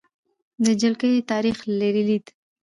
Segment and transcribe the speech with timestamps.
[0.63, 2.25] د جلکې تاریخې لرلید: